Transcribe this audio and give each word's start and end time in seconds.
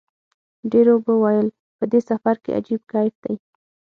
ډېرو 0.71 0.95
به 1.05 1.13
ویل 1.23 1.47
په 1.77 1.83
دې 1.91 1.99
سفر 2.09 2.35
کې 2.43 2.51
عجیب 2.59 2.81
کیف 2.91 3.13
دی. 3.23 3.35